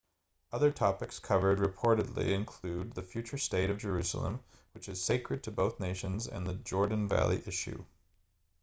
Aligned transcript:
other 0.51 0.71
topics 0.71 1.19
covered 1.19 1.59
reportedly 1.59 2.29
include 2.29 2.91
the 2.95 3.03
future 3.03 3.37
state 3.37 3.69
of 3.69 3.77
jerusalem 3.77 4.39
which 4.73 4.89
is 4.89 4.99
sacred 4.99 5.43
to 5.43 5.51
both 5.51 5.79
nations 5.79 6.25
and 6.25 6.47
the 6.47 6.55
jordan 6.55 7.07
valley 7.07 7.39
issue 7.45 7.85